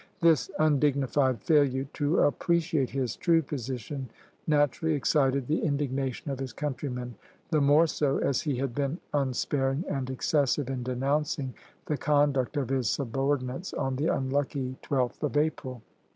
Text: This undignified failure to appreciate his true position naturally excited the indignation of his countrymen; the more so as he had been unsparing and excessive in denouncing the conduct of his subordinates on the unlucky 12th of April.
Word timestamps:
This 0.19 0.49
undignified 0.57 1.43
failure 1.43 1.83
to 1.93 2.21
appreciate 2.21 2.89
his 2.89 3.15
true 3.15 3.43
position 3.43 4.09
naturally 4.47 4.95
excited 4.95 5.45
the 5.45 5.61
indignation 5.61 6.31
of 6.31 6.39
his 6.39 6.53
countrymen; 6.53 7.13
the 7.51 7.61
more 7.61 7.85
so 7.85 8.17
as 8.17 8.41
he 8.41 8.55
had 8.57 8.73
been 8.73 8.97
unsparing 9.13 9.85
and 9.87 10.09
excessive 10.09 10.71
in 10.71 10.81
denouncing 10.81 11.53
the 11.85 11.97
conduct 11.97 12.57
of 12.57 12.69
his 12.69 12.89
subordinates 12.89 13.75
on 13.75 13.95
the 13.97 14.07
unlucky 14.07 14.75
12th 14.81 15.21
of 15.21 15.37
April. 15.37 15.83